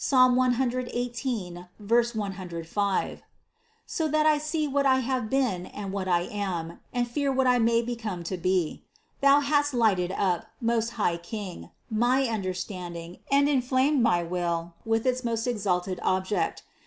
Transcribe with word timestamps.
118, 0.03 1.67
105), 1.77 3.21
so 3.85 4.07
that 4.07 4.25
I 4.25 4.39
see 4.39 4.67
what 4.67 4.85
I 4.87 4.95
have 5.01 5.29
been 5.29 5.67
and 5.67 5.93
what 5.93 6.07
I 6.07 6.21
am, 6.21 6.79
and 6.91 7.07
fear 7.07 7.31
what 7.31 7.45
I 7.45 7.59
may 7.59 7.83
become 7.83 8.23
to 8.23 8.35
be. 8.35 8.83
Thou 9.21 9.41
hast 9.41 9.75
lighted 9.75 10.11
up, 10.11 10.47
most 10.59 10.93
high 10.97 11.17
King, 11.17 11.69
my 11.91 12.23
understanding 12.23 13.19
and 13.31 13.47
inflamed 13.47 14.01
my 14.01 14.23
will 14.23 14.73
with 14.87 15.05
its 15.05 15.23
most 15.23 15.45
exalted 15.45 15.99
object. 16.01 16.63